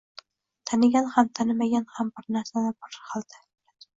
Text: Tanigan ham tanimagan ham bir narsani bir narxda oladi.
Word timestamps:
Tanigan 0.69 1.09
ham 1.17 1.29
tanimagan 1.41 1.85
ham 1.97 2.11
bir 2.21 2.27
narsani 2.37 2.71
bir 2.79 2.91
narxda 2.97 3.21
oladi. 3.21 3.45